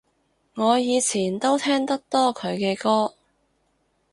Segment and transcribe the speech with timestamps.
[0.55, 3.13] 我以前都聽得多佢嘅歌